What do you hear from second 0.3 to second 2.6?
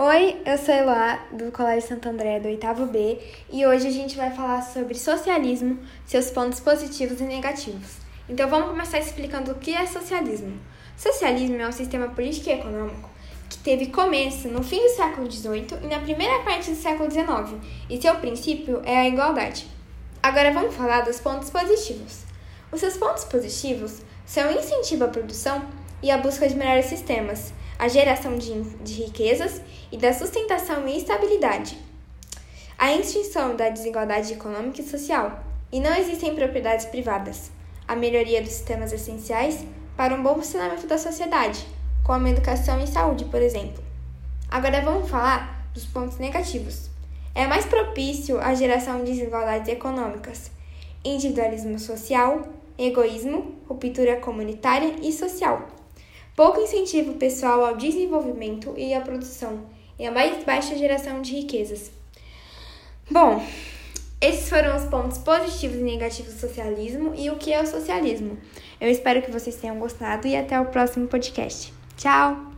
eu sou Eloá, do Colégio Santo André, do